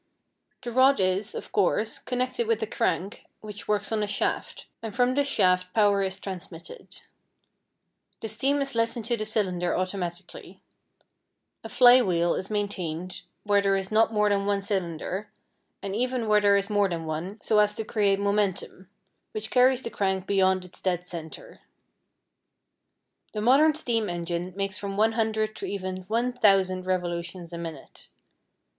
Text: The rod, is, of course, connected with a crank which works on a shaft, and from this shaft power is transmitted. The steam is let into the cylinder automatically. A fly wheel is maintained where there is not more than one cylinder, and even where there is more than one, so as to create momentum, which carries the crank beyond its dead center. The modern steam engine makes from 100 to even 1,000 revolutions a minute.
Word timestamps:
The 0.63 0.71
rod, 0.71 0.99
is, 0.99 1.35
of 1.35 1.51
course, 1.51 1.99
connected 1.99 2.47
with 2.47 2.59
a 2.63 2.65
crank 2.65 3.27
which 3.41 3.67
works 3.67 3.91
on 3.91 4.01
a 4.01 4.07
shaft, 4.07 4.65
and 4.81 4.95
from 4.95 5.13
this 5.13 5.27
shaft 5.27 5.75
power 5.75 6.01
is 6.01 6.17
transmitted. 6.17 7.01
The 8.19 8.27
steam 8.27 8.63
is 8.63 8.73
let 8.73 8.97
into 8.97 9.15
the 9.15 9.25
cylinder 9.27 9.77
automatically. 9.77 10.59
A 11.63 11.69
fly 11.69 12.01
wheel 12.01 12.33
is 12.33 12.49
maintained 12.49 13.21
where 13.43 13.61
there 13.61 13.75
is 13.75 13.91
not 13.91 14.11
more 14.11 14.27
than 14.27 14.47
one 14.47 14.63
cylinder, 14.63 15.29
and 15.83 15.95
even 15.95 16.27
where 16.27 16.41
there 16.41 16.57
is 16.57 16.67
more 16.67 16.89
than 16.89 17.05
one, 17.05 17.39
so 17.43 17.59
as 17.59 17.75
to 17.75 17.83
create 17.83 18.19
momentum, 18.19 18.89
which 19.33 19.51
carries 19.51 19.83
the 19.83 19.91
crank 19.91 20.25
beyond 20.25 20.65
its 20.65 20.81
dead 20.81 21.05
center. 21.05 21.59
The 23.35 23.41
modern 23.41 23.75
steam 23.75 24.09
engine 24.09 24.53
makes 24.55 24.79
from 24.79 24.97
100 24.97 25.55
to 25.57 25.67
even 25.67 26.05
1,000 26.07 26.87
revolutions 26.87 27.53
a 27.53 27.59
minute. 27.59 28.07